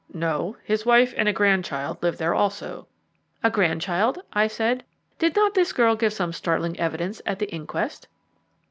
"No; 0.15 0.57
his 0.63 0.83
wife 0.83 1.13
and 1.15 1.29
a 1.29 1.31
grandchild 1.31 2.01
live 2.01 2.17
there 2.17 2.33
also." 2.33 2.87
"A 3.43 3.51
grandchild?" 3.51 4.17
I 4.33 4.47
said. 4.47 4.83
"Did 5.19 5.35
not 5.35 5.53
this 5.53 5.73
girl 5.73 5.95
give 5.95 6.11
some 6.11 6.33
startling 6.33 6.79
evidence 6.79 7.21
at 7.23 7.37
the 7.37 7.53
inquest?" 7.53 8.07